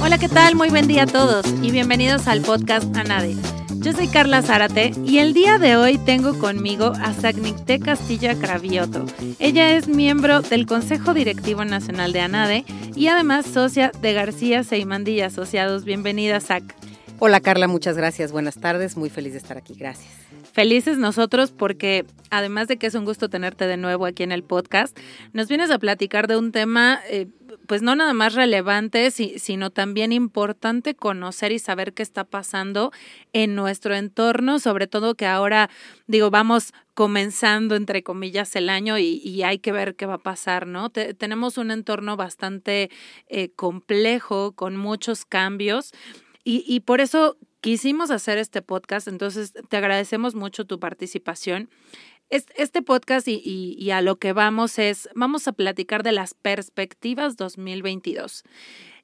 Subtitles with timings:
[0.00, 0.54] Hola, ¿qué tal?
[0.54, 3.34] Muy buen día a todos y bienvenidos al podcast ANADE.
[3.78, 9.06] Yo soy Carla Zárate y el día de hoy tengo conmigo a Sagnicté Castilla Cravioto.
[9.40, 15.14] Ella es miembro del Consejo Directivo Nacional de ANADE y además socia de García Seimandi
[15.14, 15.84] y Asociados.
[15.84, 16.76] Bienvenida, Sac.
[17.18, 18.30] Hola Carla, muchas gracias.
[18.30, 18.96] Buenas tardes.
[18.96, 19.74] Muy feliz de estar aquí.
[19.74, 20.29] Gracias.
[20.52, 24.42] Felices nosotros porque además de que es un gusto tenerte de nuevo aquí en el
[24.42, 24.98] podcast,
[25.32, 27.26] nos vienes a platicar de un tema eh,
[27.66, 32.92] pues no nada más relevante, sino también importante conocer y saber qué está pasando
[33.32, 35.70] en nuestro entorno, sobre todo que ahora,
[36.06, 40.66] digo, vamos comenzando, entre comillas, el año y, hay que ver qué va a pasar,
[40.66, 40.90] ¿no?
[40.90, 42.90] tenemos un entorno bastante
[43.28, 45.92] eh, complejo, con muchos cambios.
[46.44, 51.68] Y, y, por eso quisimos hacer este podcast, entonces te agradecemos mucho tu participación.
[52.30, 58.44] Este podcast y, a lo que vamos es, vamos a platicar de las perspectivas 2022.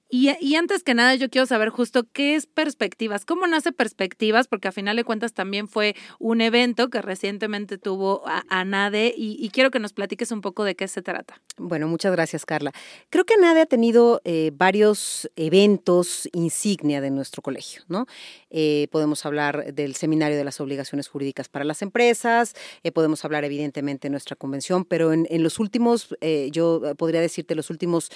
[0.08, 4.68] Y, antes que nada, yo quiero saber justo qué es Perspectivas, cómo nace Perspectivas, porque
[4.68, 9.70] a final de cuentas también fue un evento que recientemente tuvo a, NADE y, quiero
[9.70, 11.40] que nos platiques un poco de qué se trata.
[11.56, 12.72] Bueno, muchas gracias, Carla.
[13.10, 18.06] Creo que NADE ha tenido eh, varios eventos insignia de nuestro colegio, ¿no?
[18.50, 22.54] Eh, podemos hablar del Seminario de las Obligaciones Jurídicas para las Empresas,
[22.84, 26.14] eh, podemos hablar evidentemente de nuestra convención, pero en, en los últimos,
[26.52, 28.10] yo podría decirte, los últimos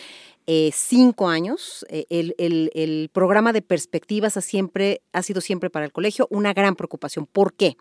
[0.72, 6.26] cinco años, eh, el, programa de perspectivas ha, siempre, ha sido siempre para el colegio
[6.30, 7.26] una gran preocupación.
[7.26, 7.76] ¿Por qué?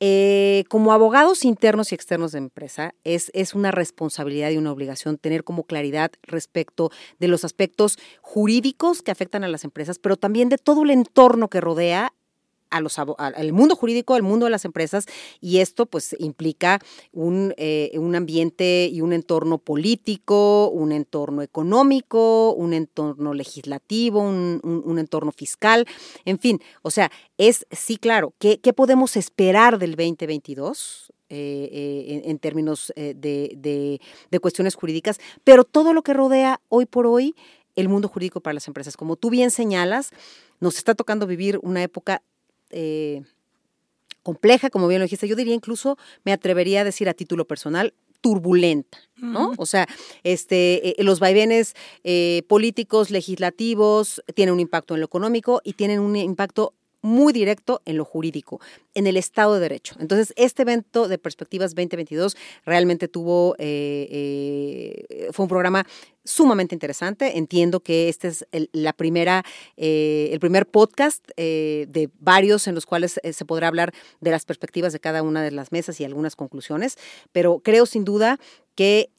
[0.00, 5.16] Eh, como abogados internos y externos de empresa, es, es, una responsabilidad y una obligación
[5.16, 10.48] tener como claridad respecto de los aspectos jurídicos que afectan a las empresas, pero también
[10.48, 12.12] de todo el entorno que rodea
[12.72, 15.06] a los, al mundo jurídico, al mundo de las empresas,
[15.40, 16.80] y esto pues implica
[17.12, 24.60] un, eh, un ambiente y un entorno político, un entorno económico, un entorno legislativo, un,
[24.62, 25.86] un, entorno fiscal,
[26.24, 31.12] en fin, o sea, es sí, claro, ¿qué, qué podemos esperar del 2022?
[31.34, 34.00] Eh, eh, en, términos de, de,
[34.30, 37.34] de, cuestiones jurídicas, pero todo lo que rodea hoy por hoy
[37.74, 38.98] el mundo jurídico para las empresas.
[38.98, 40.10] Como tú bien señalas,
[40.60, 42.22] nos está tocando vivir una época
[42.72, 43.22] eh,
[44.22, 47.94] compleja, como bien lo dijiste, yo diría incluso, me atrevería a decir a título personal,
[48.20, 49.52] turbulenta, ¿no?
[49.58, 49.86] O sea,
[50.22, 51.74] este, eh, los vaivenes
[52.04, 56.72] eh, políticos, legislativos, tienen un impacto en lo económico y tienen un impacto
[57.02, 58.60] muy directo en lo jurídico,
[58.94, 59.94] en el Estado de Derecho.
[59.98, 65.86] Entonces, este evento de Perspectivas 2022 realmente tuvo, fue un programa
[66.24, 67.38] sumamente interesante.
[67.38, 69.44] Entiendo que este es el, la primera,
[69.76, 74.30] eh, el primer podcast eh, de varios en los cuales eh, se podrá hablar de
[74.30, 76.96] las perspectivas de cada una de las mesas y algunas conclusiones,
[77.32, 78.38] pero creo sin duda
[78.74, 79.10] que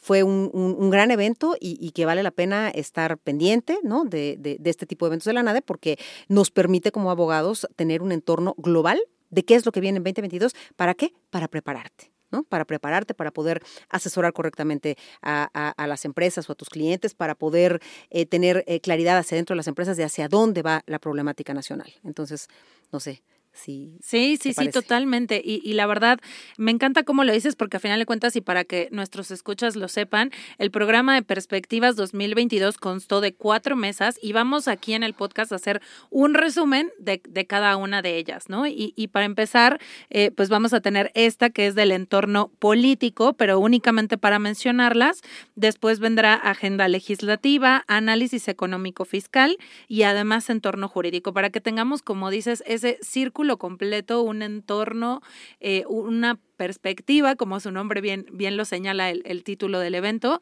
[0.00, 4.04] fue un, gran evento y, que vale la pena estar pendiente ¿no?
[4.04, 5.98] de este tipo de eventos de la NADE porque
[6.28, 10.04] nos permite como abogados tener un entorno global de qué es lo que viene en
[10.04, 10.54] 2022.
[10.76, 11.12] ¿Para qué?
[11.30, 12.12] Para prepararte.
[12.48, 17.80] Para prepararte, para poder asesorar correctamente a, las empresas o a tus clientes, para poder
[18.10, 21.54] eh, tener eh, claridad hacia dentro de las empresas de hacia dónde va la problemática
[21.54, 21.92] nacional.
[22.04, 22.46] Entonces,
[22.92, 23.22] no sé,
[23.52, 25.42] Sí, sí, sí, sí, totalmente.
[25.44, 26.20] Y, y, la verdad,
[26.56, 29.74] me encanta cómo lo dices, porque a final de cuentas, y para que nuestros escuchas
[29.74, 35.02] lo sepan, el programa de Perspectivas 2022 constó de cuatro mesas y vamos aquí en
[35.02, 38.66] el podcast a hacer un resumen de, de cada una de ellas, ¿no?
[38.68, 43.32] Y, y para empezar, eh, pues vamos a tener esta que es del entorno político,
[43.32, 45.22] pero únicamente para mencionarlas.
[45.56, 49.58] Después vendrá agenda legislativa, análisis económico fiscal
[49.88, 55.22] y además entorno jurídico, para que tengamos, como dices, ese círculo completo, un entorno,
[55.60, 60.40] eh, una perspectiva, como su nombre bien, bien lo señala el, el título del evento,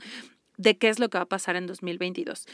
[0.56, 2.46] de qué es lo que va a pasar en 2022.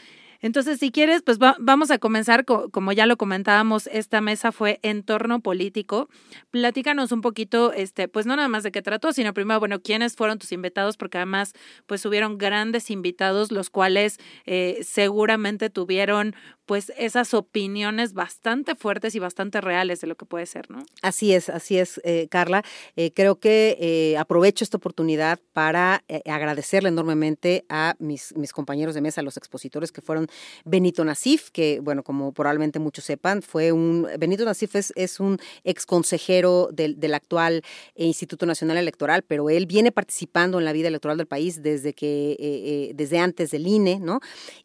[0.45, 5.39] Entonces, si quieres, pues vamos a comenzar, como ya lo comentábamos, esta mesa fue entorno
[5.39, 6.07] político.
[6.51, 10.15] Platícanos un poquito, este, pues no nada más de qué trató, sino primero, bueno, quiénes
[10.15, 11.53] fueron tus invitados, porque además,
[11.87, 19.19] pues hubieron grandes invitados, los cuales eh, seguramente tuvieron pues esas opiniones bastante fuertes y
[19.19, 20.83] bastante reales de lo que puede ser, ¿no?
[21.01, 22.63] Así es, así es, eh, Carla.
[22.95, 29.21] Eh, creo que eh, aprovecho esta oportunidad para agradecerle enormemente a mis, compañeros de mesa,
[29.21, 30.27] los expositores que fueron
[30.63, 35.85] Benito Nasif, que, bueno, como probablemente muchos sepan, fue un, Benito Nasif es, un ex
[35.85, 37.63] consejero del, actual
[37.95, 42.31] Instituto Nacional Electoral, pero él viene participando en la vida electoral del país desde que,
[42.31, 44.19] eh, eh, desde antes del INE, ¿no?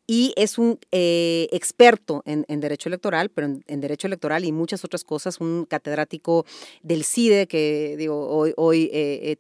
[0.07, 5.05] Y es un eh, experto en, derecho electoral, pero en, derecho electoral y muchas otras
[5.05, 6.45] cosas, un catedrático
[6.83, 8.91] del CIDE, que digo, hoy, hoy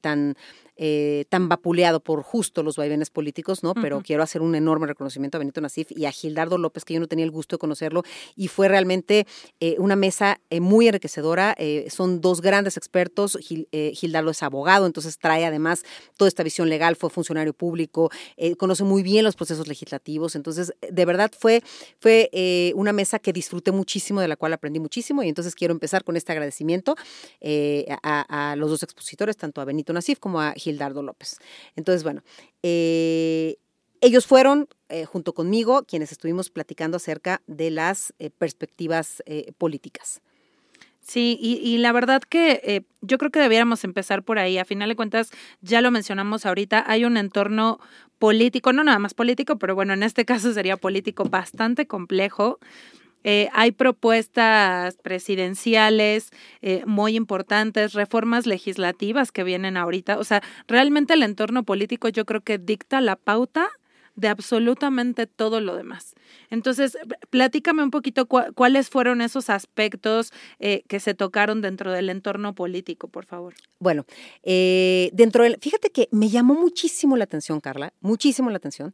[0.00, 0.36] tan
[0.82, 3.74] eh, tan vapuleado por justo los vaivenes políticos, ¿no?
[3.74, 7.00] Pero quiero hacer un enorme reconocimiento a Benito Nasif y a Gildardo López, que yo
[7.00, 8.02] no tenía el gusto de conocerlo,
[8.34, 9.26] y fue realmente
[9.60, 11.54] eh, una mesa eh, muy enriquecedora.
[11.90, 13.36] son dos grandes expertos.
[13.92, 15.82] Gildardo es abogado, entonces trae además
[16.16, 18.10] toda esta visión legal, fue funcionario público,
[18.56, 20.34] conoce muy bien los procesos legislativos.
[20.34, 21.62] Entonces, de verdad fue,
[21.98, 26.04] fue una mesa que disfruté muchísimo, de la cual aprendí muchísimo, y entonces quiero empezar
[26.04, 26.94] con este agradecimiento
[28.02, 31.38] a, a, los dos expositores, tanto a Benito Nasif como a Gildardo Gildardo López.
[31.76, 32.22] Entonces, bueno,
[32.62, 33.56] eh,
[34.00, 39.22] ellos fueron, eh, junto conmigo, quienes estuvimos platicando acerca de las eh, perspectivas
[39.58, 40.22] políticas.
[41.02, 44.58] Sí, y, la verdad que yo creo que debiéramos empezar por ahí.
[44.58, 45.30] A final de cuentas,
[45.60, 47.80] ya lo mencionamos ahorita, hay un entorno
[48.18, 52.60] político, no nada más político, pero bueno, en este caso sería político bastante complejo.
[53.24, 56.30] Eh, hay propuestas presidenciales
[56.62, 60.18] eh, muy importantes, reformas legislativas que vienen ahorita.
[60.18, 63.68] O sea, realmente el entorno político yo creo que dicta la pauta
[64.16, 66.14] de absolutamente todo lo demás.
[66.50, 66.98] Entonces,
[67.30, 73.08] platícame un poquito cuáles fueron esos aspectos eh, que se tocaron dentro del entorno político,
[73.08, 73.54] por favor.
[73.78, 74.04] Bueno,
[74.42, 78.92] dentro del, fíjate que me llamó muchísimo la atención, Carla, muchísimo la atención,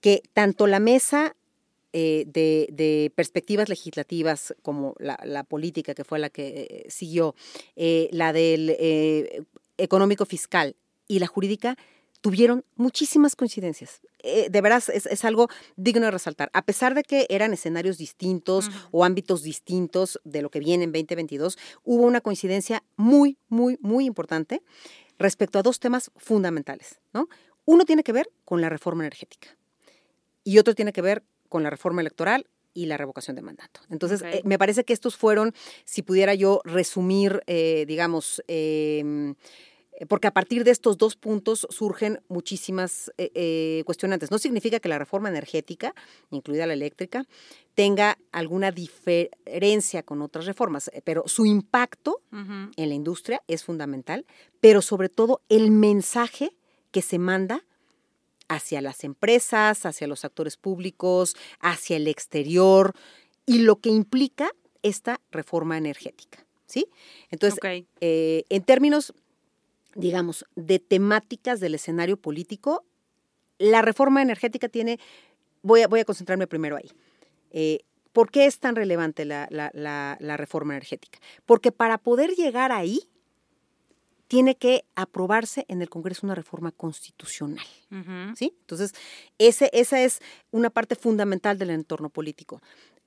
[0.00, 1.36] que tanto la mesa
[2.00, 7.34] eh, de, perspectivas legislativas como la, política que fue la que eh, siguió,
[7.74, 8.76] eh, la del
[9.78, 10.76] económico fiscal
[11.08, 11.76] y la jurídica,
[12.20, 14.00] tuvieron muchísimas coincidencias.
[14.22, 16.50] de veras, es, algo digno de resaltar.
[16.52, 20.92] A pesar de que eran escenarios distintos o ámbitos distintos de lo que viene en
[20.92, 24.62] 2022, hubo una coincidencia muy, muy, muy importante
[25.18, 27.00] respecto a dos temas fundamentales.
[27.12, 27.28] ¿no?
[27.64, 29.58] Uno tiene que ver con la reforma energética
[30.44, 32.46] y otro tiene que ver con la reforma electoral
[32.78, 33.80] y la revocación de mandato.
[33.90, 35.52] Entonces, eh, me parece que estos fueron,
[35.84, 39.34] si pudiera yo resumir, eh, digamos, em,
[39.92, 43.10] eh, porque a partir de estos dos puntos surgen muchísimas
[43.84, 44.30] cuestionantes.
[44.30, 45.92] No significa que la reforma energética,
[46.30, 47.24] incluida la eléctrica,
[47.74, 54.24] tenga alguna diferencia con otras reformas, pero su impacto en la industria es fundamental,
[54.60, 56.52] pero sobre todo el mensaje
[56.92, 57.64] que se manda
[58.48, 62.94] hacia las empresas, hacia los actores públicos, hacia el exterior
[63.46, 64.50] y lo que implica
[64.82, 66.44] esta reforma energética.
[66.66, 66.86] ¿Sí?
[67.30, 67.60] Entonces,
[68.00, 69.14] eh, en términos,
[69.94, 72.84] digamos, de temáticas del escenario político,
[73.58, 74.98] la reforma energética tiene,
[75.62, 76.90] voy a, voy a concentrarme primero ahí.
[77.52, 77.80] Eh,
[78.12, 81.18] ¿Por qué es tan relevante la, la reforma energética?
[81.46, 83.08] Porque para poder llegar ahí,
[84.28, 87.64] tiene que aprobarse en el Congreso una reforma constitucional.
[88.36, 88.54] ¿sí?
[88.60, 88.92] Entonces,
[89.38, 90.20] ese, esa es
[90.50, 92.60] una parte fundamental del entorno político.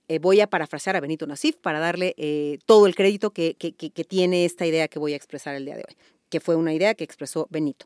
[0.08, 4.04] Eh, voy a parafrasear a Benito Nasif para darle eh, todo el crédito que, que,
[4.04, 5.96] tiene esta idea que voy a expresar el día de hoy,
[6.30, 7.86] que fue una idea que expresó Benito.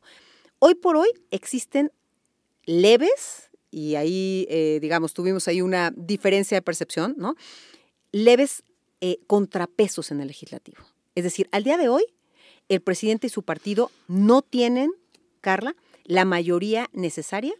[0.59, 1.91] Hoy por hoy existen
[2.63, 7.35] leves, y ahí, eh, digamos, tuvimos ahí una diferencia de percepción, ¿no?
[8.11, 8.63] Leves
[9.27, 10.79] contrapesos en el legislativo.
[11.13, 12.05] Es decir, al día de hoy,
[12.69, 14.91] el presidente y su partido no tienen,
[15.41, 17.53] Carla, la mayoría necesaria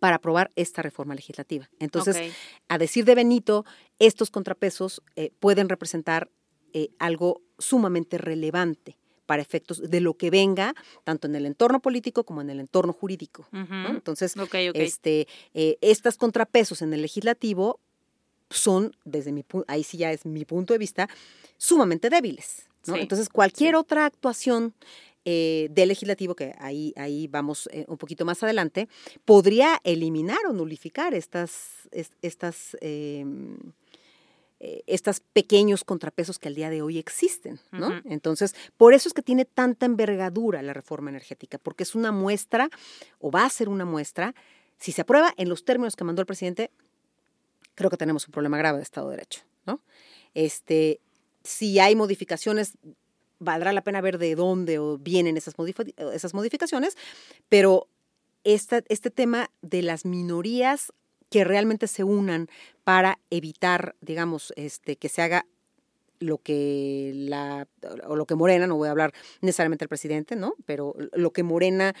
[0.00, 1.70] para aprobar esta reforma legislativa.
[1.78, 2.32] Entonces,
[2.68, 3.64] a decir de Benito,
[4.00, 6.28] estos contrapesos eh, pueden representar
[6.72, 8.96] eh, algo sumamente relevante
[9.26, 12.92] para efectos de lo que venga, tanto en el entorno político como en el entorno
[12.92, 13.46] jurídico.
[13.52, 14.34] Entonces,
[14.74, 17.78] Este, eh, estos contrapesos en el legislativo
[18.50, 21.08] son, desde mi ahí sí ya es mi punto de vista,
[21.56, 22.68] sumamente débiles.
[22.86, 24.74] Entonces, cualquier otra actuación
[25.24, 28.88] eh, del legislativo, que ahí, ahí vamos eh, un poquito más adelante,
[29.24, 31.88] podría eliminar o nulificar estas,
[32.22, 33.56] estas, em,
[34.58, 37.60] eh, estos pequeños contrapesos que al día de hoy existen.
[37.70, 38.00] ¿no?
[38.04, 42.68] Entonces, por eso es que tiene tanta envergadura la reforma energética, porque es una muestra,
[43.20, 44.34] o va a ser una muestra,
[44.78, 46.72] si se aprueba en los términos que mandó el presidente,
[47.76, 49.42] creo que tenemos un problema grave de Estado de Derecho.
[49.66, 49.80] ¿no?
[50.34, 51.00] Este,
[51.44, 52.74] si hay modificaciones,
[53.38, 55.54] valdrá la pena ver de dónde vienen esas,
[56.12, 56.96] esas modificaciones,
[57.48, 57.88] pero
[58.44, 60.92] este tema de las minorías
[61.30, 62.48] que realmente se unan
[62.84, 65.46] para evitar, digamos, este, que se haga
[66.18, 67.66] lo que la
[68.06, 70.54] o lo que Morena, no voy a hablar necesariamente del presidente, ¿no?
[70.66, 71.94] Pero lo que Morena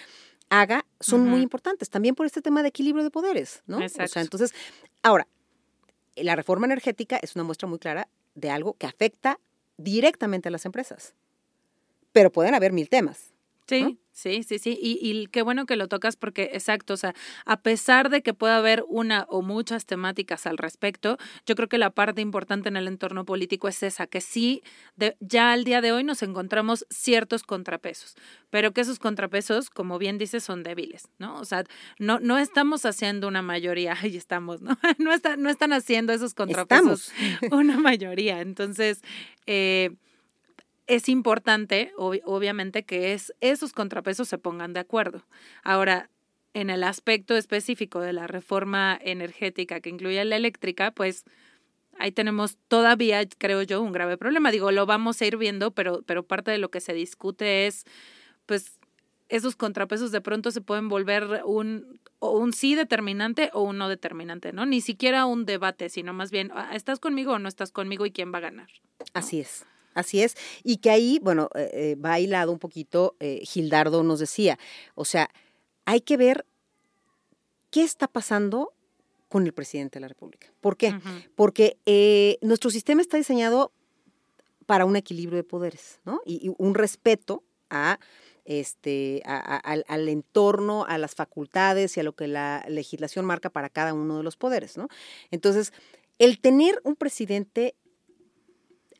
[0.48, 3.78] haga son muy importantes, también por este tema de equilibrio de poderes, ¿no?
[3.78, 4.12] O Exacto.
[4.12, 4.52] sea, entonces,
[5.02, 5.26] ahora,
[6.14, 9.38] la reforma energética es una muestra muy clara de algo que afecta
[9.76, 11.14] directamente a las empresas.
[12.12, 13.31] Pero pueden haber mil temas.
[13.66, 13.96] Sí, ¿no?
[14.12, 14.78] sí, sí, sí.
[14.80, 17.14] Y, y qué bueno que lo tocas porque, exacto, o sea,
[17.46, 21.16] a pesar de que pueda haber una o muchas temáticas al respecto,
[21.46, 24.62] yo creo que la parte importante en el entorno político es esa, que sí,
[24.96, 28.16] de, ya al día de hoy nos encontramos ciertos contrapesos,
[28.50, 31.38] pero que esos contrapesos, como bien dices, son débiles, ¿no?
[31.38, 31.64] O sea,
[31.98, 34.76] no, no estamos haciendo una mayoría, ahí estamos, ¿no?
[34.98, 37.52] No, está, no están haciendo esos contrapesos Estamos.
[37.52, 38.40] una mayoría.
[38.40, 39.00] Entonces,
[39.46, 39.90] eh,
[40.94, 45.22] es importante, ob- obviamente, que es, esos contrapesos se pongan de acuerdo.
[45.62, 46.08] Ahora,
[46.54, 51.24] en el aspecto específico de la reforma energética que incluye la eléctrica, pues
[51.98, 54.50] ahí tenemos todavía, creo yo, un grave problema.
[54.50, 57.84] Digo, lo vamos a ir viendo, pero, pero parte de lo que se discute es,
[58.46, 58.78] pues,
[59.28, 63.88] esos contrapesos de pronto se pueden volver un, o un sí determinante o un no
[63.88, 64.66] determinante, ¿no?
[64.66, 68.10] Ni siquiera un debate, sino más bien, ah, ¿estás conmigo o no estás conmigo y
[68.10, 68.68] quién va a ganar?
[69.14, 69.64] Así es.
[69.94, 70.36] Así es.
[70.64, 74.58] Y que ahí, bueno, eh, eh, va hilado un poquito, eh, Gildardo nos decía,
[74.94, 75.28] o sea,
[75.84, 76.46] hay que ver
[77.70, 78.72] qué está pasando
[79.28, 80.48] con el presidente de la República.
[80.60, 80.94] ¿Por qué?
[81.34, 83.72] Porque eh, nuestro sistema está diseñado
[84.66, 86.20] para un equilibrio de poderes, ¿no?
[86.24, 87.98] Y, y un respeto a
[88.44, 93.24] este, a- a- al, al entorno, a las facultades y a lo que la legislación
[93.24, 94.88] marca para cada uno de los poderes, ¿no?
[95.30, 95.72] Entonces,
[96.18, 97.74] el tener un presidente,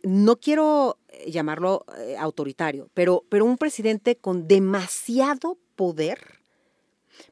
[0.03, 6.41] no quiero eh, llamarlo eh, autoritario, pero, pero un presidente con demasiado poder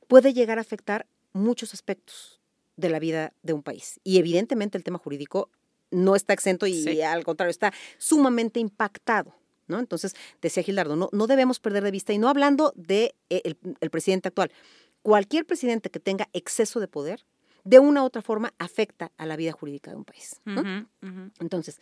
[0.09, 2.41] puede llegar a afectar muchos aspectos
[2.77, 4.01] de la vida de un país.
[4.05, 5.51] Y evidentemente el tema jurídico
[5.91, 7.03] no está exento y Sí.
[7.03, 9.35] al contrario, está sumamente impactado.
[9.67, 9.79] ¿no?
[9.79, 13.57] Entonces, decía Gildardo, no, no debemos perder de vista, y no hablando de eh, el,
[13.81, 14.51] el presidente actual,
[15.03, 17.25] cualquier presidente que tenga exceso de poder,
[17.63, 20.41] de una u otra forma, afecta a la vida jurídica de un país.
[21.39, 21.79] Entonces,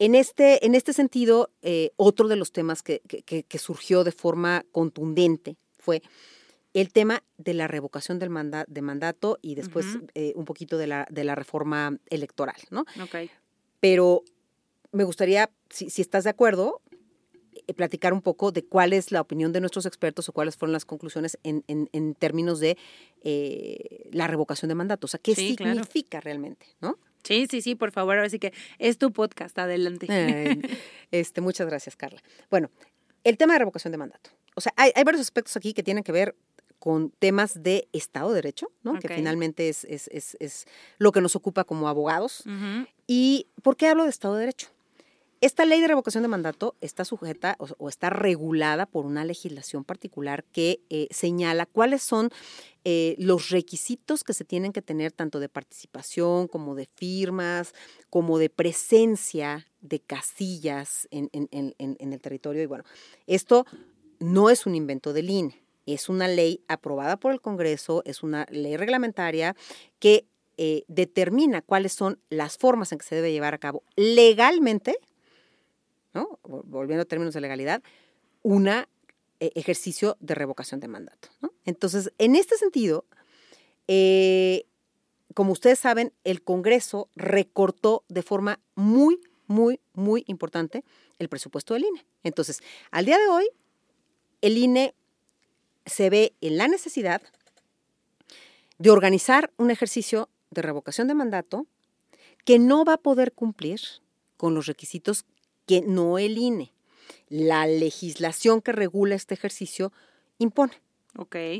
[0.00, 4.64] en este, en este sentido, eh, otro de los temas que, que- surgió de forma
[4.72, 6.02] contundente fue
[6.72, 10.86] el tema de la revocación del manda- de mandato y después eh, un poquito de
[10.86, 12.86] la, de la reforma electoral, ¿no?
[13.02, 13.30] Ok.
[13.80, 14.22] Pero
[14.90, 16.80] me gustaría, si, si estás de acuerdo,
[17.66, 20.72] eh, platicar un poco de cuál es la opinión de nuestros expertos o cuáles fueron
[20.72, 22.78] las conclusiones en, en- en términos de
[23.22, 25.04] eh, la revocación de mandato.
[25.04, 25.74] O sea, ¿qué Sí, claro.
[25.74, 26.98] significa realmente, no?
[27.22, 28.18] Sí, sí, sí, por favor.
[28.18, 30.06] Así que es tu podcast, adelante.
[30.10, 30.60] Ay,
[31.10, 32.22] este, muchas gracias, Carla.
[32.50, 32.70] Bueno,
[33.24, 34.30] el tema de revocación de mandato.
[34.54, 36.34] O sea, hay, hay varios aspectos aquí que tienen que ver
[36.78, 38.98] con temas de Estado de Derecho, ¿no?
[38.98, 40.66] Que finalmente es, es, es, es
[40.98, 42.42] lo que nos ocupa como abogados.
[43.06, 44.68] ¿Y por qué hablo de Estado de Derecho?
[45.40, 50.44] Esta ley de revocación de mandato está sujeta o, está regulada por una legislación particular
[50.44, 52.30] que eh, señala cuáles son
[52.84, 57.74] eh, los requisitos que se tienen que tener tanto de participación como de firmas,
[58.10, 62.62] como de presencia de casillas en el territorio.
[62.62, 62.84] Y bueno,
[63.26, 63.64] esto
[64.18, 68.46] no es un invento del INE, es una ley aprobada por el Congreso, es una
[68.50, 69.56] ley reglamentaria
[69.98, 70.26] que
[70.58, 74.98] eh, determina cuáles son las formas en que se debe llevar a cabo legalmente,
[76.14, 76.38] ¿no?
[76.42, 77.82] Vol- Volviendo a términos de legalidad,
[78.42, 78.68] un
[79.40, 81.28] ejercicio de revocación de mandato.
[81.64, 83.04] Entonces, en este sentido,
[83.88, 84.66] eh,
[85.34, 90.84] como ustedes saben, el Congreso recortó de forma muy, muy, muy importante
[91.18, 92.04] el presupuesto del INE.
[92.22, 93.48] Entonces, al día de hoy,
[94.40, 94.94] el INE
[95.86, 97.22] se ve en la necesidad
[98.78, 101.66] de organizar un ejercicio de revocación de mandato
[102.44, 103.80] que no va a poder cumplir
[104.36, 105.24] con los requisitos
[105.70, 106.72] que no el INE,
[107.28, 109.92] la legislación que regula este ejercicio
[110.38, 110.72] impone.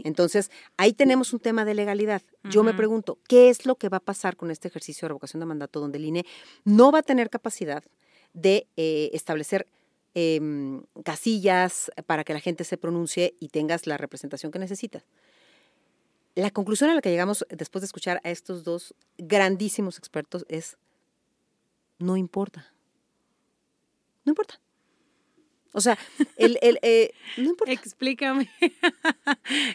[0.05, 2.21] Entonces, ahí tenemos un tema de legalidad.
[2.43, 5.39] Yo me pregunto, ¿qué es lo que va a pasar con este ejercicio de revocación
[5.39, 6.27] de mandato donde el INE
[6.65, 7.85] no va a tener capacidad
[8.35, 9.69] de eh, establecer
[10.15, 15.05] em, casillas para que la gente se pronuncie y tengas la representación que necesitas?
[16.35, 20.79] La conclusión a la que llegamos después de escuchar a estos dos grandísimos expertos es,
[22.01, 22.75] no importa.
[24.31, 24.61] No importa.
[25.73, 25.97] O sea,
[26.37, 27.73] el, el, eh, no importa.
[27.73, 28.49] Explícame.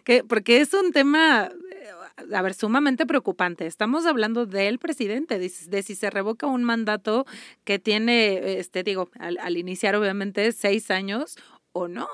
[0.03, 3.65] que, porque es un tema, eh, a ver, sumamente preocupante.
[3.65, 7.25] Estamos hablando del presidente, de, si- de si se revoca un mandato
[7.63, 11.37] que tiene, este, digo, al, al iniciar obviamente seis años
[11.71, 12.07] o no.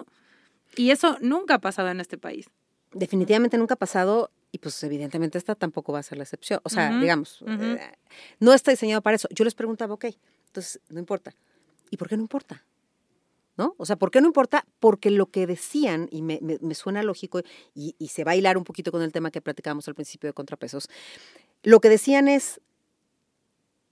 [0.76, 2.48] Y eso nunca ha pasado en este país.
[2.94, 6.60] definitivamente nunca ha pasado y pues evidentemente esta tampoco va a ser la excepción.
[6.64, 7.80] O sea, digamos, eh,
[8.40, 9.28] no está diseñado para eso.
[9.32, 10.06] Yo les preguntaba, ok,
[10.48, 11.34] entonces no importa.
[11.92, 12.66] ¿Y por qué no importa?
[13.58, 13.76] ¿No?
[13.78, 14.66] O sea, ¿por qué no importa?
[14.80, 16.40] Porque lo que decían, y me,
[16.74, 17.42] suena lógico,
[17.76, 20.34] y, se va a hilar un poquito con el tema que platicábamos al principio de
[20.34, 20.90] contrapesos,
[21.62, 22.62] lo que decían es,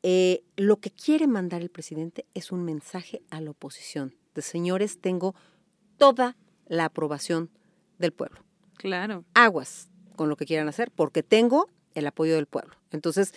[0.01, 4.99] eh, lo que quiere mandar el presidente es un mensaje a la oposición, de señores,
[5.01, 5.35] tengo
[5.97, 6.37] toda
[6.67, 7.51] la aprobación
[7.99, 8.39] del pueblo.
[8.77, 9.25] Claro.
[9.33, 12.75] Aguas con lo que quieran hacer, porque tengo el apoyo del pueblo.
[12.91, 13.33] Entonces,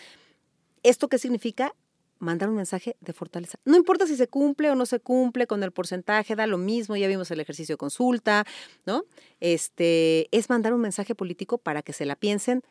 [0.84, 1.74] ¿esto qué significa?
[2.22, 3.58] Mandar un mensaje de fortaleza.
[3.64, 6.94] No importa si se cumple o no se cumple con el porcentaje, da lo mismo,
[6.94, 8.46] ya vimos el ejercicio de consulta,
[8.86, 9.04] ¿no?
[9.40, 12.62] Este, es mandar un mensaje político para que se la piensen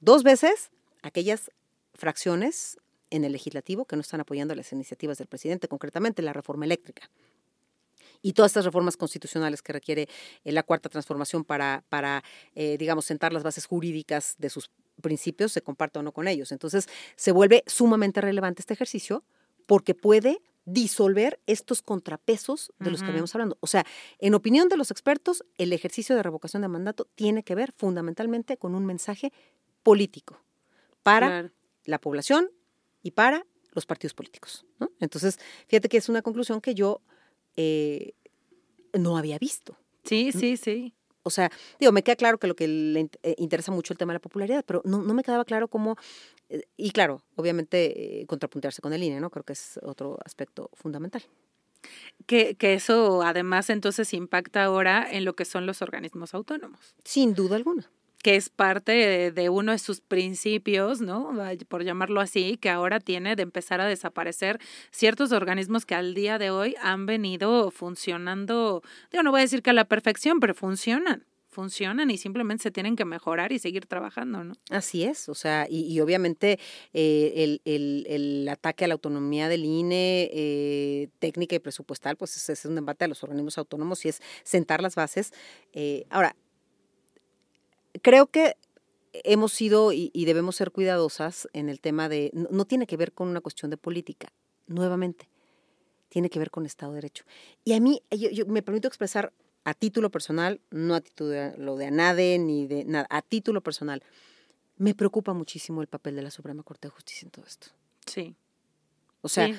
[0.00, 1.52] dos veces aquellas
[1.94, 2.76] fracciones
[3.10, 7.08] en el legislativo que no están apoyando las iniciativas del presidente, concretamente la reforma eléctrica
[8.20, 10.08] y todas estas reformas constitucionales que requiere
[10.44, 12.24] eh, la cuarta transformación para, para
[12.56, 16.52] eh, digamos, sentar las bases jurídicas de sus principios, se comparta o no con ellos.
[16.52, 19.24] Entonces, se vuelve sumamente relevante este ejercicio
[19.66, 23.56] porque puede disolver estos contrapesos de los que habíamos hablando.
[23.60, 23.86] O sea,
[24.18, 28.58] en opinión de los expertos, el ejercicio de revocación de mandato tiene que ver fundamentalmente
[28.58, 29.32] con un mensaje
[29.82, 30.42] político
[31.02, 31.50] para
[31.84, 32.50] la población
[33.02, 34.66] y para los partidos políticos.
[35.00, 35.38] Entonces,
[35.68, 37.00] fíjate que es una conclusión que yo
[37.56, 38.12] eh,
[38.92, 39.78] no había visto.
[40.04, 40.94] Sí, sí, sí.
[41.28, 44.12] O sea, digo, me queda claro que lo que le eh, interesa mucho el tema
[44.12, 45.96] de la popularidad, pero no, no me quedaba claro cómo,
[46.48, 49.30] eh, y claro, obviamente contrapuntearse con el INE, ¿no?
[49.30, 51.22] Creo que es otro aspecto fundamental.
[52.26, 56.96] Que, que, eso además entonces impacta ahora en lo que son los organismos autónomos.
[57.04, 57.88] Sin duda alguna
[58.22, 61.32] que es parte de, uno de sus principios, ¿no?
[61.68, 64.58] Por llamarlo así, que ahora tiene de empezar a desaparecer
[64.90, 69.62] ciertos organismos que al día de hoy han venido funcionando, digo, no voy a decir
[69.62, 71.24] que a la perfección, pero funcionan
[71.58, 74.54] funcionan y simplemente se tienen que mejorar y seguir trabajando, ¿no?
[74.70, 76.60] Así es, o sea, y, obviamente
[76.92, 82.36] eh, el, el, el, ataque a la autonomía del INE, eh, técnica y presupuestal, pues
[82.36, 85.32] es, es, un debate a los organismos autónomos y es sentar las bases.
[85.72, 86.36] Eh, ahora,
[88.02, 88.56] creo que
[89.12, 93.28] hemos sido y, debemos ser cuidadosas en el tema de, no, tiene que ver con
[93.28, 94.32] una cuestión de política,
[94.66, 95.28] nuevamente,
[96.08, 97.24] tiene que ver con Estado de Derecho.
[97.64, 99.32] Y a mí, yo, me permito expresar
[99.64, 103.60] a título personal, no a título de, lo de ANADE ni de nada, a título
[103.60, 104.02] personal,
[104.76, 107.68] me preocupa muchísimo el papel de la Suprema Corte de Justicia en todo esto.
[108.06, 108.36] Sí.
[109.20, 109.50] O sea,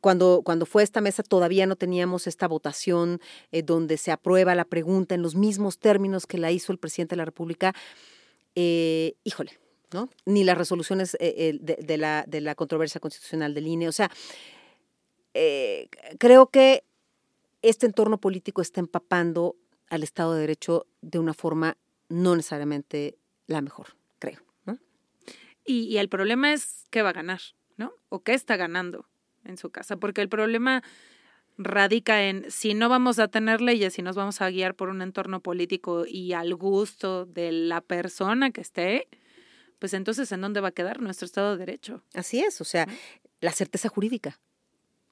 [0.00, 3.20] Cuando, cuando fue esta mesa todavía no teníamos esta votación
[3.52, 7.14] eh, donde se aprueba la pregunta en los mismos términos que la hizo el presidente
[7.14, 7.74] de la República.
[8.54, 9.58] Eh, híjole,
[9.92, 10.10] ¿no?
[10.26, 13.88] Ni las resoluciones eh, de, la, de la controversia constitucional del INE.
[13.88, 14.10] O sea,
[16.18, 16.84] creo que
[17.62, 19.56] este entorno político está empapando
[19.88, 23.16] al Estado de Derecho de una forma no necesariamente
[23.46, 24.40] la mejor, creo.
[25.64, 27.40] Y, y el problema es que va a ganar.
[28.08, 29.06] O qué está ganando
[29.44, 30.82] en su casa, porque el problema
[31.58, 35.02] radica en si no vamos a tener leyes, si nos vamos a guiar por un
[35.02, 39.08] entorno político y al gusto de la persona que esté,
[39.78, 42.02] pues entonces ¿en dónde va a quedar nuestro Estado de Derecho?
[42.14, 42.86] Así es, o sea,
[43.40, 44.40] la certeza jurídica,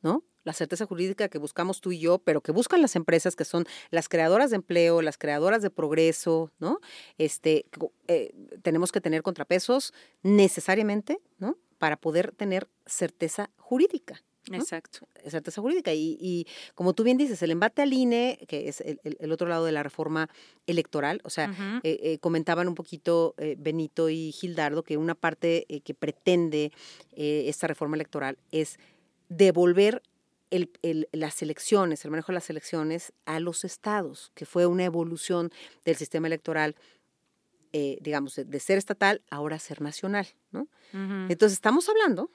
[0.02, 0.24] ¿no?
[0.44, 3.64] La certeza jurídica que buscamos tú y yo, pero que buscan las empresas que son
[3.90, 6.78] las creadoras de empleo, las creadoras de progreso, ¿no?
[7.18, 7.66] Este,
[8.06, 8.32] eh,
[8.62, 11.56] tenemos que tener contrapesos necesariamente, ¿no?
[11.78, 14.22] Para poder tener certeza jurídica.
[14.52, 15.08] Exacto.
[15.28, 15.92] Certeza jurídica.
[15.92, 19.72] Y, como tú bien dices, el embate al INE, que es el, otro lado de
[19.72, 20.28] la reforma
[20.66, 21.50] electoral, o sea,
[21.82, 26.72] eh, eh, comentaban un poquito eh, Benito y Gildardo que una parte que pretende
[27.16, 28.78] esta reforma electoral es
[29.28, 30.02] devolver
[30.50, 35.50] el, las elecciones, el manejo de las elecciones a los estados, que fue una evolución
[35.84, 36.76] del sistema electoral
[37.72, 40.68] eh, digamos, de, ser estatal, ahora ser nacional, ¿no?
[40.92, 42.30] Entonces estamos hablando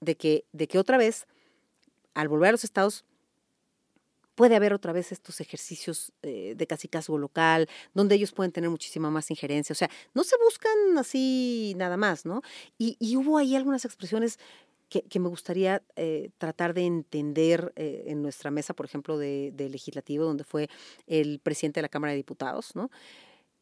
[0.00, 1.26] de que, de que otra vez,
[2.14, 3.04] al volver a los estados,
[4.34, 8.70] puede haber otra vez estos ejercicios eh, de casi caso local, donde ellos pueden tener
[8.70, 9.72] muchísima más injerencia.
[9.72, 12.42] O sea, no se buscan así nada más, ¿no?
[12.78, 14.38] Y, hubo ahí algunas expresiones
[14.88, 20.24] que, me gustaría eh, tratar de entender en nuestra mesa, por ejemplo, de, de, legislativo,
[20.24, 20.70] donde fue
[21.06, 22.90] el presidente de la Cámara de Diputados, ¿no?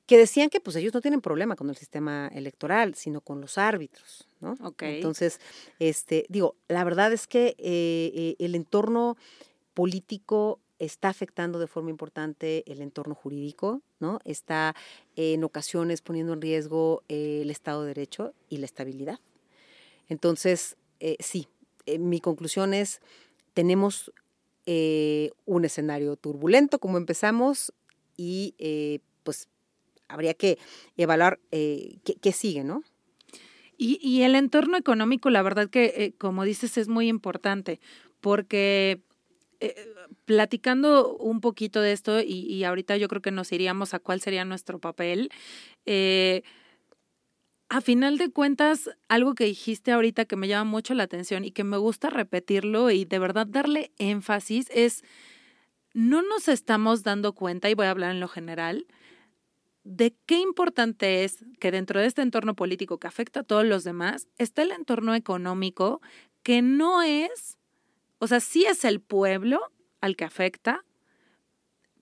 [0.06, 3.56] Que decían que pues ellos no tienen problema con el sistema electoral, sino con los
[3.56, 4.56] árbitros, ¿no?
[4.80, 5.40] Entonces,
[5.78, 9.16] este, digo, la verdad es que eh, eh, el entorno
[9.72, 14.18] político está afectando de forma importante el entorno jurídico, ¿no?
[14.24, 14.74] Está
[15.16, 19.20] en ocasiones poniendo en riesgo eh, el Estado de Derecho y la estabilidad.
[20.08, 20.76] Entonces,
[21.18, 21.48] sí,
[21.98, 23.00] mi conclusión es,
[23.54, 24.12] tenemos
[24.66, 27.72] un escenario turbulento como empezamos
[28.16, 28.54] y
[29.22, 29.48] pues
[30.08, 30.58] habría que
[30.96, 32.82] evaluar eh, qué, sigue, ¿no?
[33.76, 37.80] Y, y, el entorno económico, la verdad que, eh, como dices, es muy importante,
[38.20, 39.02] porque
[39.60, 39.74] eh,
[40.24, 44.44] platicando un poquito de esto y, ahorita yo creo que nos iríamos a cuál sería
[44.44, 45.30] nuestro papel.
[47.74, 51.50] A final de cuentas, algo que dijiste ahorita que me llama mucho la atención y
[51.50, 55.02] que me gusta repetirlo y de verdad darle énfasis es,
[55.92, 58.86] no nos estamos dando cuenta, y voy a hablar en lo general,
[59.84, 63.84] de qué importante es que dentro de este entorno político que afecta a todos los
[63.84, 66.00] demás, está el entorno económico
[66.42, 67.58] que no es,
[68.18, 69.60] o sea, sí es el pueblo
[70.00, 70.84] al que afecta,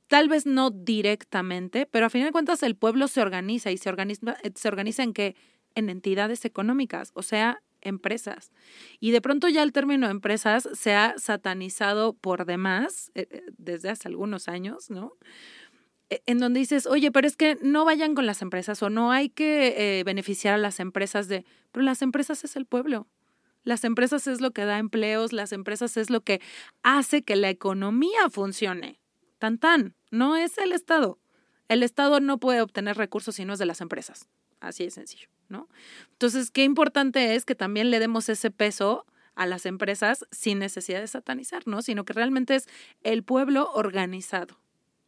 [0.06, 3.88] tal vez no directamente, pero a final de cuentas el pueblo se organiza y se
[3.88, 5.36] organiza, se en qué?
[5.74, 8.52] En entidades económicas, o sea, empresas.
[9.00, 13.90] Y de pronto ya el término empresas se ha satanizado por demás eh, eh, desde
[13.90, 15.14] hace algunos años, ¿no?
[16.10, 19.12] E, en donde dices, oye, pero es que no vayan con las empresas o no
[19.12, 23.08] hay que eh, beneficiar a las empresas de, pero las empresas es el pueblo.
[23.64, 26.40] Las empresas es lo que da empleos, las empresas es lo que
[26.82, 29.00] hace que la economía funcione.
[29.38, 31.18] Tan tan, no es el Estado.
[31.68, 34.28] El Estado no puede obtener recursos si no es de las empresas.
[34.60, 35.68] Así de sencillo, ¿no?
[36.12, 41.00] Entonces, qué importante es que también le demos ese peso a las empresas sin necesidad
[41.00, 41.82] de satanizar, ¿no?
[41.82, 42.68] Sino que realmente es
[43.02, 44.61] el pueblo organizado.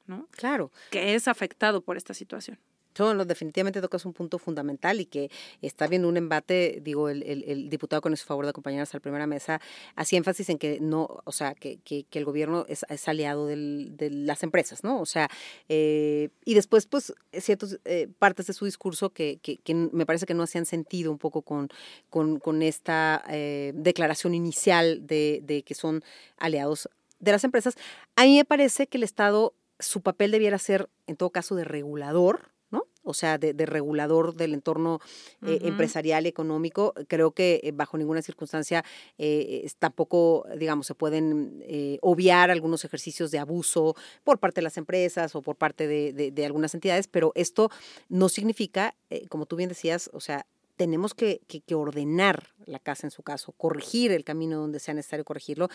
[0.06, 0.28] ¿No?
[0.30, 0.70] Claro.
[0.90, 2.58] Que es afectado por esta situación.
[2.98, 5.30] No, definitivamente tocas un punto fundamental y que
[5.62, 9.00] está viendo un embate, digo, el, el, diputado con su favor de acompañarnos a la
[9.00, 9.60] primera mesa,
[9.96, 14.10] hacía énfasis en que no, o sea, que, que, el gobierno es, aliado del, de
[14.10, 15.00] las empresas, ¿no?
[15.00, 15.28] O sea,
[15.68, 20.34] eh, y después, pues, ciertas eh, partes de su discurso que, que, me parece que
[20.34, 21.68] no hacían sentido un poco con,
[22.10, 26.04] con, con esta eh, declaración inicial de, de que son
[26.38, 26.88] aliados
[27.18, 27.74] de las empresas.
[28.14, 31.64] A mí me parece que el Estado su papel debiera ser, en todo caso, de
[31.64, 32.86] regulador, ¿no?
[33.02, 35.00] O sea, de, regulador del entorno
[35.42, 36.94] eh, empresarial y económico.
[37.08, 38.84] Creo que eh, bajo ninguna circunstancia
[39.18, 41.62] eh, tampoco, digamos, se pueden
[42.00, 46.46] obviar algunos ejercicios de abuso por parte de las empresas o por parte de, de
[46.46, 47.70] algunas entidades, pero esto
[48.08, 48.94] no significa,
[49.28, 53.52] como tú bien decías, o sea, tenemos que, que, ordenar la casa en su caso,
[53.52, 55.68] corregir el camino donde sea necesario corregirlo,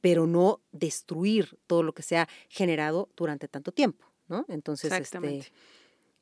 [0.00, 4.44] pero no destruir todo lo que se ha generado durante tanto tiempo, ¿no?
[4.48, 5.52] Entonces, este,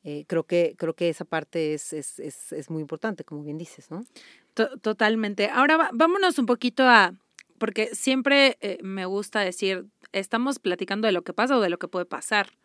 [0.03, 3.57] eh, creo, que, creo que esa parte es, es, es, es muy importante, como bien
[3.57, 4.05] dices, ¿no?
[4.53, 5.49] Totalmente.
[5.49, 7.13] Ahora vámonos un poquito a,
[7.57, 11.79] porque siempre eh, me gusta decir, estamos platicando de lo que pasa o de lo
[11.79, 12.57] que puede pasar,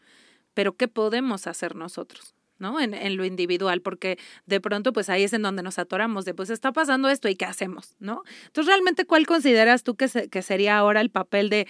[0.54, 2.35] pero ¿qué podemos hacer nosotros?
[2.58, 2.80] ¿No?
[2.80, 6.34] En, en, lo individual, porque de pronto pues ahí es en donde nos atoramos de
[6.34, 8.22] pues está pasando esto y qué hacemos, ¿no?
[8.46, 11.66] Entonces realmente cuál consideras tú que, que sería ahora el papel de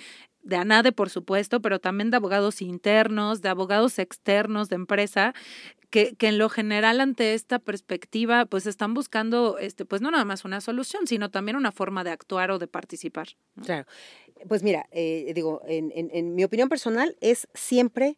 [0.47, 5.35] de ANADE, por supuesto, pero también de abogados internos, de abogados externos, de empresa,
[5.91, 10.25] que, que, en lo general ante esta perspectiva, pues están buscando, este, pues no nada
[10.25, 13.29] más una solución, sino también una forma de actuar o de participar.
[13.65, 13.87] Claro.
[14.49, 18.17] Pues mira, eh, digo, en, en mi opinión personal es siempre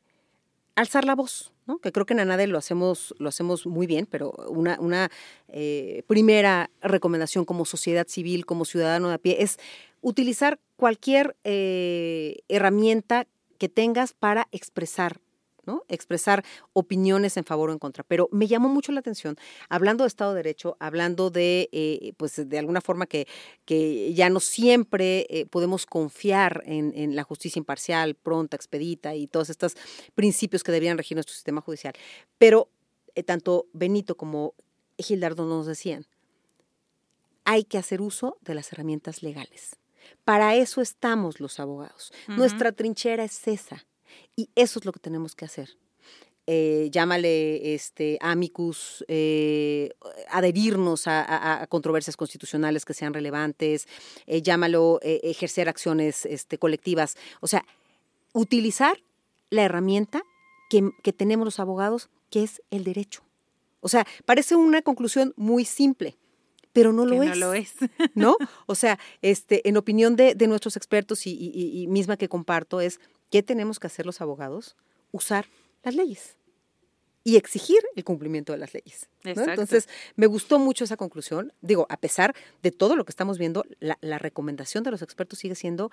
[0.78, 1.78] alzar la voz, ¿no?
[1.78, 5.10] que creo que en ANADE lo hacemos, lo hacemos muy bien, pero una,
[5.48, 9.58] eh, primera recomendación como sociedad civil, como ciudadano de a pie, es
[10.00, 13.26] utilizar cualquier eh, herramienta
[13.58, 15.20] que tengas para expresar
[15.88, 18.04] Expresar opiniones en favor o en contra.
[18.04, 19.37] Pero me llamó mucho la atención,
[19.68, 23.26] hablando de Estado de Derecho, hablando de, eh, pues, de alguna forma que,
[23.64, 29.50] que ya no siempre eh, podemos confiar en, la justicia imparcial, pronta, expedita y todos
[29.50, 29.76] estos
[30.14, 31.94] principios que deberían regir nuestro sistema judicial.
[32.38, 32.68] Pero
[33.14, 34.54] eh, tanto Benito como
[34.98, 36.07] Gildardo nos decían,
[37.44, 39.76] hay que hacer uso de las herramientas legales.
[40.24, 42.12] Para eso estamos los abogados.
[42.26, 43.87] Nuestra trinchera es esa.
[44.36, 45.76] Y eso es lo que tenemos que hacer.
[46.50, 49.90] Eh, llámale este, amicus, eh,
[50.30, 53.86] adherirnos a, controversias constitucionales que sean relevantes,
[54.26, 57.18] eh, llámalo ejercer acciones este, colectivas.
[57.40, 57.66] O sea,
[58.32, 58.96] utilizar
[59.50, 60.22] la herramienta
[60.70, 63.22] que, que, tenemos los abogados, que es el derecho.
[63.80, 66.16] O sea, parece una conclusión muy simple,
[66.72, 67.28] pero no lo es.
[67.28, 67.74] No lo es.
[68.14, 68.36] ¿No?
[68.66, 73.00] O sea, este, en opinión de, de nuestros expertos y, y, misma que comparto, es
[73.30, 74.76] ¿qué tenemos que hacer los abogados?
[75.12, 75.46] Usar
[75.82, 76.36] las leyes
[77.24, 79.08] y exigir el cumplimiento de las leyes.
[79.22, 81.52] Entonces, me gustó mucho esa conclusión.
[81.60, 85.38] Digo, a pesar de todo lo que estamos viendo, la, la recomendación de los expertos
[85.38, 85.90] sigue siendo,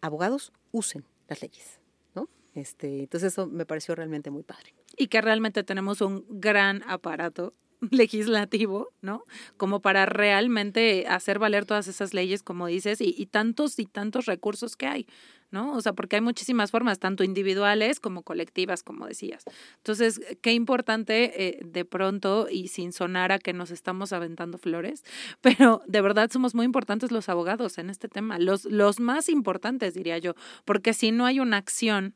[0.00, 1.80] abogados, usen las leyes.
[2.14, 2.28] ¿no?
[2.54, 4.74] Este, entonces, eso me pareció realmente muy padre.
[4.96, 7.54] Y que realmente tenemos un gran aparato
[7.90, 9.24] legislativo, ¿no?
[9.56, 14.26] Como para realmente hacer valer todas esas leyes, como dices, y, y, tantos y tantos
[14.26, 15.06] recursos que hay,
[15.50, 15.74] ¿no?
[15.74, 19.44] O sea, porque hay muchísimas formas, tanto individuales como colectivas, como decías.
[19.76, 25.04] Entonces, qué importante eh, de pronto, y sin sonar a que nos estamos aventando flores,
[25.40, 29.94] pero de verdad somos muy importantes los abogados en este tema, los, los más importantes,
[29.94, 32.14] diría yo, porque si no hay una acción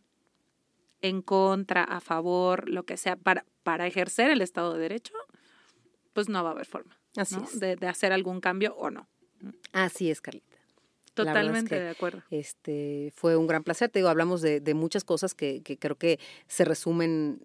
[1.01, 5.15] en contra, a favor, lo que sea, para, para ejercer el Estado de Derecho,
[6.13, 9.09] pues no va a haber forma Así de, de, hacer algún cambio o no.
[9.73, 10.57] Así es, Carlita.
[11.15, 12.23] Totalmente de acuerdo.
[12.31, 13.91] Este fue un gran placer.
[13.91, 17.39] Te digo, hablamos de, de muchas cosas que, que, creo que se resumen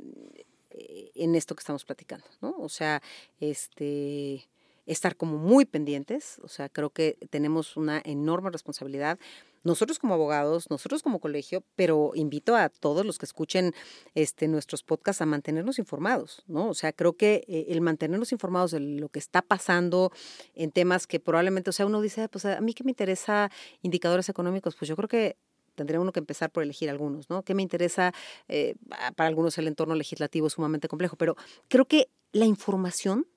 [0.70, 2.56] eh, en esto que estamos platicando, ¿no?
[2.58, 3.02] O sea,
[3.40, 4.48] este
[4.86, 9.20] estar como muy pendientes, o sea, creo que tenemos una enorme responsabilidad
[9.68, 13.74] nosotros como abogados, nosotros como colegio, pero invito a todos los que escuchen
[14.16, 16.70] este, nuestros podcasts a mantenernos informados, ¿no?
[16.70, 20.12] O sea, creo que eh, el mantenernos informados de lo que está pasando
[20.56, 23.52] en temas que probablemente, o sea, uno dice, pues a mí que me interesa
[23.82, 25.38] indicadores económicos, pues yo creo que
[25.76, 27.44] tendría uno que empezar por elegir algunos, ¿no?
[27.44, 28.14] ¿Qué me interesa?
[28.48, 28.76] Eh,
[29.16, 31.36] para algunos el entorno legislativo es sumamente complejo, pero
[31.68, 33.28] creo que la información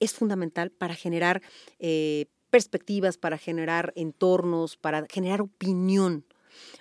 [0.00, 1.40] es fundamental para generar
[1.78, 6.24] eh, perspectivas, para generar entornos, para generar opinión.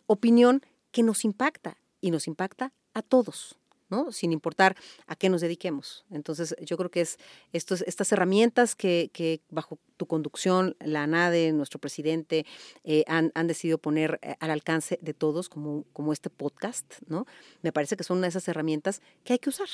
[0.08, 0.62] Opinión
[0.92, 3.58] que nos impacta y nos impacta a todos.
[3.90, 4.12] ¿no?
[4.12, 6.06] sin importar a qué nos dediquemos.
[6.10, 7.20] Entonces, yo creo que es
[7.54, 12.48] estos, estas herramientas que, bajo tu conducción, la ANADE, nuestro presidente,
[12.84, 17.28] eh, han, han, decidido poner eh, al alcance de todos, como, como este podcast, ¿no?
[17.62, 19.70] Me parece que son una de esas herramientas que hay que usar,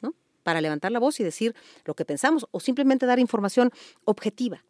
[0.00, 0.12] ¿no?
[0.42, 3.70] Para levantar la voz y decir lo que pensamos o simplemente dar información
[4.04, 4.64] objetiva,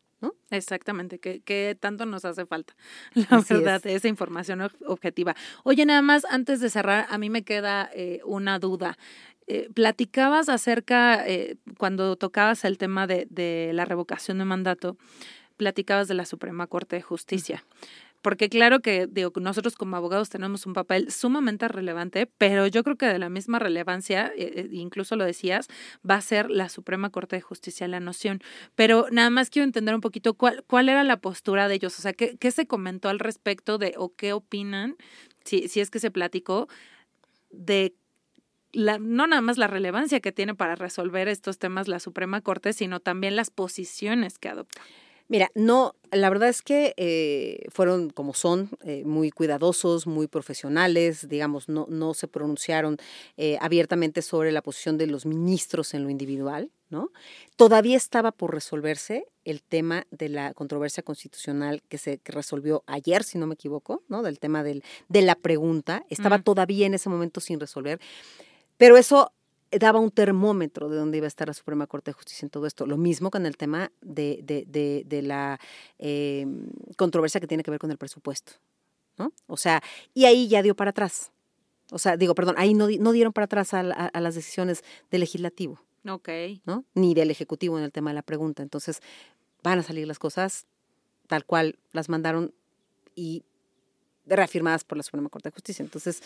[0.50, 2.74] Exactamente, que, tanto nos hace falta,
[3.14, 5.34] la verdad, esa información objetiva.
[5.64, 8.98] Oye, nada más, antes de cerrar, a mí me queda eh, una duda.
[9.46, 14.96] Eh, platicabas acerca, eh, cuando tocabas el tema de, de, la revocación de mandato,
[15.56, 17.64] platicabas de la Suprema Corte de Justicia
[18.22, 22.96] porque claro que digo, nosotros como abogados tenemos un papel sumamente relevante, pero yo creo
[22.96, 25.68] que de la misma relevancia, eh, eh, incluso lo decías,
[26.08, 28.40] va a ser la Suprema Corte de Justicia la Nación.
[28.76, 32.02] Pero nada más quiero entender un poquito cuál, cuál era la postura de ellos, o
[32.02, 34.96] sea, qué, qué se comentó al respecto de o qué opinan,
[35.44, 36.68] si, si es que se platicó,
[37.50, 37.94] de
[38.72, 42.72] la, no nada más la relevancia que tiene para resolver estos temas la Suprema Corte,
[42.72, 44.82] sino también las posiciones que adopta.
[45.32, 51.26] Mira, no, la verdad es que eh, fueron como son, eh, muy cuidadosos, muy profesionales,
[51.26, 52.98] digamos, no, no se pronunciaron
[53.38, 57.12] eh, abiertamente sobre la posición de los ministros en lo individual, ¿no?
[57.56, 63.38] Todavía estaba por resolverse el tema de la controversia constitucional que se resolvió ayer, si
[63.38, 64.22] no me equivoco, ¿no?
[64.22, 68.00] Del tema del, de la pregunta, estaba todavía en ese momento sin resolver.
[68.76, 69.32] Pero eso
[69.78, 72.66] daba un termómetro de dónde iba a estar la Suprema Corte de Justicia en todo
[72.66, 72.86] esto.
[72.86, 75.58] Lo mismo con el tema de, de, de, la
[75.98, 76.46] eh,
[76.96, 78.52] controversia que tiene que ver con el presupuesto.
[79.18, 79.32] ¿no?
[79.46, 79.82] O sea,
[80.14, 81.32] y ahí ya dio para atrás.
[81.90, 85.20] O sea, digo, perdón, ahí no, no dieron para atrás a, a, las decisiones del
[85.20, 85.80] legislativo.
[86.08, 86.28] Ok.
[86.64, 86.84] ¿no?
[86.94, 88.62] Ni del ejecutivo en el tema de la pregunta.
[88.62, 89.00] Entonces,
[89.62, 90.66] van a salir las cosas
[91.28, 92.52] tal cual las mandaron
[93.14, 93.42] y
[94.26, 95.82] reafirmadas por la Suprema Corte de Justicia.
[95.82, 96.22] Entonces,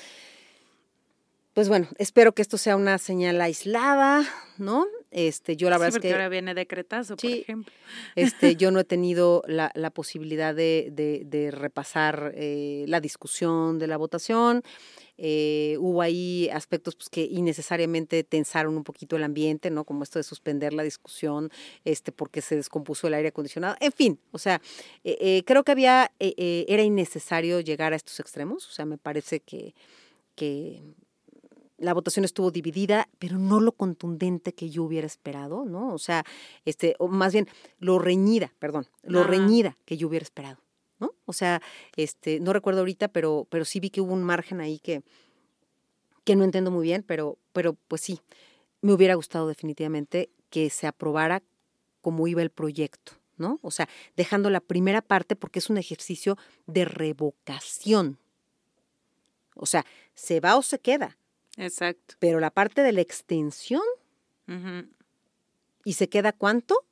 [1.57, 4.85] pues bueno, espero que esto sea una señal aislada, ¿no?
[5.11, 7.73] Este, yo la verdad es que ahora viene decretazo, por ejemplo.
[8.15, 13.79] Este, yo no he tenido la, la posibilidad de, de, de repasar eh, la discusión
[13.79, 14.65] de la votación.
[15.17, 19.85] Eh, hubo ahí aspectos pues, que innecesariamente tensaron un poquito el ambiente, ¿no?
[19.85, 21.51] Como esto de suspender la discusión,
[21.87, 23.77] este, porque se descompuso el aire acondicionado.
[23.81, 24.61] En fin, o sea,
[25.05, 28.69] eh, eh creo que había, eh, era innecesario llegar a estos extremos.
[28.69, 29.75] O sea, me parece que,
[30.35, 30.83] que
[31.79, 35.93] la votación estuvo dividida, pero no lo contundente que yo hubiera esperado, ¿no?
[35.93, 36.25] O sea,
[36.65, 40.59] este, o más bien lo reñida, perdón, lo reñida que yo hubiera esperado,
[40.99, 41.13] ¿no?
[41.27, 41.61] O sea,
[41.97, 45.03] este, no recuerdo ahorita, pero, pero sí vi que hubo un margen ahí que,
[46.25, 48.21] que no entiendo muy bien, pero, pero pues sí,
[48.81, 51.43] me hubiera gustado definitivamente que se aprobara
[52.01, 53.59] como iba el proyecto, ¿no?
[53.63, 58.19] O sea, dejando la primera parte porque es un ejercicio de revocación.
[59.55, 59.85] O sea,
[60.15, 61.19] se va o se queda
[61.57, 62.15] Exacto.
[62.19, 63.83] Pero la parte de la extensión,
[65.85, 66.85] ¿y se queda cuánto?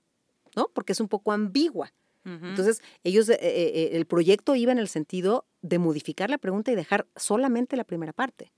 [0.57, 0.68] ¿No?
[0.72, 1.92] Porque es un poco ambigua.
[2.24, 6.74] Entonces, ellos, eh, eh, el proyecto iba en el sentido de modificar la pregunta y
[6.74, 8.50] dejar solamente la primera parte,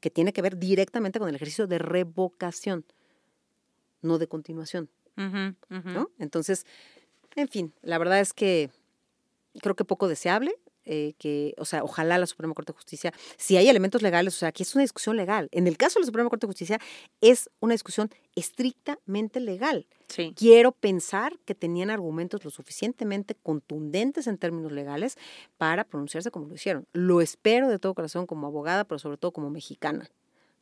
[0.00, 2.84] que tiene que ver directamente con el ejercicio de revocación,
[4.02, 4.90] no de continuación.
[5.16, 6.10] ¿no?
[6.18, 6.66] Entonces,
[7.34, 8.70] en fin, la verdad es que
[9.62, 10.54] creo que poco deseable.
[10.90, 14.38] Eh, que, o sea, ojalá la Suprema Corte de Justicia, si hay elementos legales, o
[14.38, 15.50] sea, aquí es una discusión legal.
[15.52, 16.80] En el caso de la Suprema Corte de Justicia
[17.20, 19.86] es una discusión estrictamente legal.
[20.08, 20.32] Sí.
[20.34, 25.18] Quiero pensar que tenían argumentos lo suficientemente contundentes en términos legales
[25.58, 26.86] para pronunciarse como lo hicieron.
[26.94, 30.10] Lo espero de todo corazón como abogada, pero sobre todo como mexicana,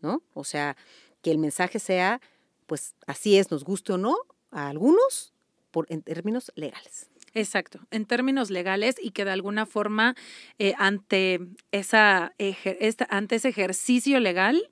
[0.01, 0.25] ¿no?
[0.35, 0.77] O sea,
[1.23, 2.21] que el mensaje sea,
[2.67, 4.17] pues así es, nos guste o no,
[4.51, 5.33] a algunos,
[5.71, 7.11] por, en términos legales.
[7.37, 10.14] Exacto, en términos legales y que de alguna forma
[10.59, 11.38] eh, ante,
[11.70, 14.70] esa, esta, ante ese ejercicio legal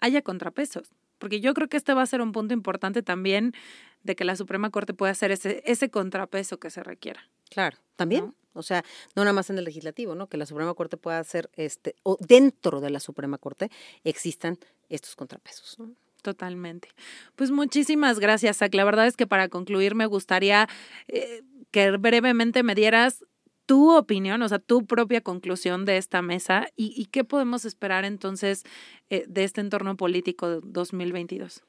[0.00, 0.90] haya contrapesos.
[1.16, 3.54] Porque yo creo que este va a ser un punto importante también
[4.02, 7.22] de que la Suprema Corte pueda hacer ese, ese contrapeso que se requiera.
[7.48, 8.34] Claro, también.
[8.52, 8.84] O sea,
[9.16, 10.28] no nada más en el legislativo, ¿no?
[10.28, 13.70] Que la Suprema Corte pueda hacer, este, o dentro de la Suprema Corte
[14.04, 14.58] existan
[14.90, 15.78] estos contrapesos.
[15.78, 15.94] ¿no?
[16.24, 16.88] Totalmente.
[17.36, 18.74] Pues muchísimas gracias, Zach.
[18.74, 20.70] La verdad es que para concluir me gustaría
[21.06, 21.42] eh,
[21.74, 23.24] que brevemente me dieras
[23.66, 28.62] tu opinión, o sea, tu propia conclusión de esta mesa y, qué podemos esperar entonces
[29.10, 31.64] eh, de este entorno político 2022.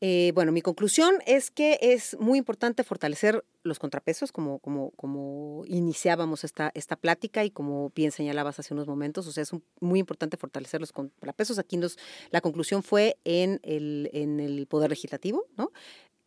[0.00, 6.72] Eh, bueno, mi conclusión es que es muy importante fortalecer los contrapesos, como, iniciábamos esta,
[6.98, 9.26] plática y como bien señalabas hace unos momentos.
[9.26, 11.58] O sea, es muy importante fortalecer los contrapesos.
[11.58, 11.78] Aquí
[12.30, 15.70] la conclusión fue en el Poder Legislativo, ¿no?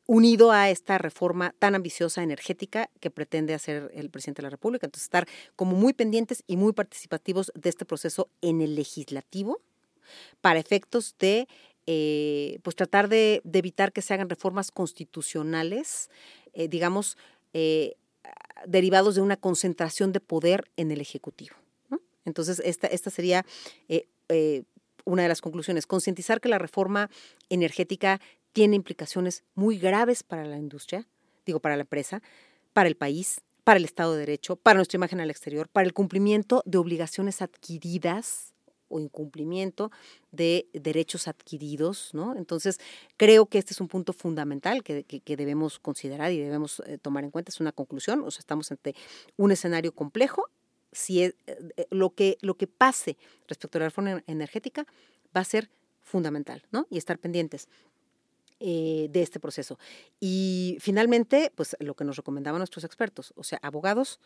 [0.05, 4.85] Unido a esta reforma tan ambiciosa energética que pretende hacer el presidente de la República.
[4.85, 9.61] Entonces, estar como muy pendientes y muy participativos de este proceso en el legislativo
[10.41, 11.47] para efectos de
[11.85, 16.09] eh, pues tratar de, evitar que se hagan reformas constitucionales,
[16.53, 17.17] eh, digamos,
[17.53, 17.95] eh,
[18.65, 21.55] derivados de una concentración de poder en el Ejecutivo.
[22.25, 23.45] Entonces, esta, esta sería
[25.03, 27.09] una de las conclusiones, concientizar que la reforma
[27.49, 28.21] energética
[28.53, 31.07] tiene implicaciones muy graves para la industria,
[31.45, 32.21] digo, para la empresa,
[32.71, 35.93] para el país, para el Estado de Derecho, para nuestra imagen al exterior, para el
[35.93, 38.53] cumplimiento de obligaciones adquiridas
[38.89, 39.91] o incumplimiento
[40.31, 42.35] de derechos adquiridos, ¿no?
[42.35, 42.79] Entonces,
[43.17, 47.31] creo que este es un punto fundamental que, debemos considerar y debemos eh, tomar en
[47.31, 47.49] cuenta.
[47.49, 48.95] Es una conclusión, o sea, estamos ante
[49.35, 50.47] un escenario complejo.
[50.91, 54.85] Si es, eh, eh, lo, que, lo que pase respecto a la reforma energética
[55.35, 55.71] va a ser
[56.03, 56.85] fundamental, ¿no?
[56.91, 57.67] Y estar pendientes.
[58.63, 59.77] De este proceso.
[60.19, 64.19] Y finalmente, pues lo que nos recomendaban nuestros expertos, o sea, abogados,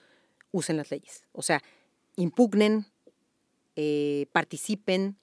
[0.52, 1.62] usen las leyes, o sea,
[2.15, 2.86] impugnen,
[3.76, 5.17] eh, participen,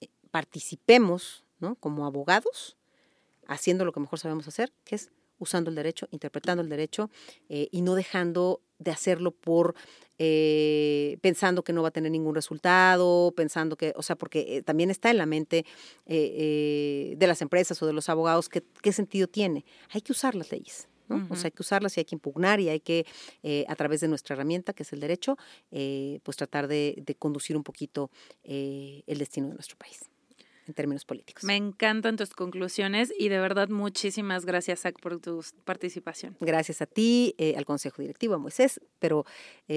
[0.00, 1.76] eh, participemos ¿no?
[1.76, 2.76] como abogados,
[3.46, 7.10] haciendo lo que mejor sabemos hacer, que es usando el derecho, interpretando el derecho
[7.48, 9.74] eh, y no dejando de hacerlo por
[11.20, 15.10] pensando que no va a tener ningún resultado, pensando que, o sea, porque también está
[15.10, 15.66] en la mente
[16.06, 19.64] de las empresas o de los abogados que, qué sentido tiene.
[19.90, 20.86] Hay que usar las leyes.
[21.30, 23.06] O sea, hay que usarlas y hay que impugnar y hay que,
[23.42, 25.36] eh, a través de nuestra herramienta, que es el derecho,
[25.70, 28.10] eh, pues tratar de, conducir un poquito
[28.42, 30.11] eh, el destino de nuestro país
[30.72, 31.44] en términos políticos.
[31.44, 36.36] Me encantan tus conclusiones y de verdad muchísimas gracias, Zach, por tu participación.
[36.40, 39.26] Gracias a ti, al Consejo Directivo, a Moisés, pero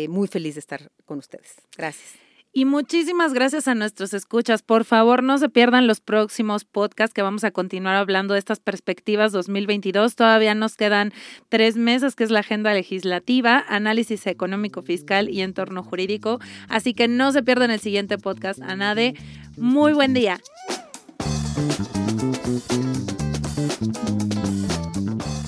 [0.10, 1.55] muy feliz de estar con ustedes.
[1.77, 2.13] Gracias.
[2.58, 4.62] Y muchísimas gracias a nuestros escuchas.
[4.62, 8.62] Por favor, no se pierdan los próximos podcasts que vamos a continuar hablando de estas
[8.62, 10.15] perspectivas 2022.
[10.15, 11.12] Todavía nos quedan
[11.49, 16.39] tres meses, que es la agenda legislativa, análisis económico, fiscal y entorno jurídico.
[16.69, 18.62] Así que no se pierdan el siguiente podcast.
[18.62, 19.15] Anade,
[19.58, 20.39] muy buen día.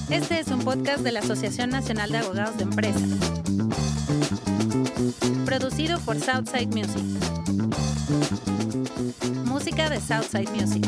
[0.10, 3.10] Este es un podcast de la Asociación Nacional de Abogados de Empresas.
[5.46, 7.04] Producido por Southside Music.
[9.46, 10.86] Música de Southside Music.